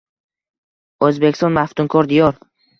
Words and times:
O‘zbekiston– 1.09 1.55
maftunkor 1.61 2.13
diyor 2.15 2.45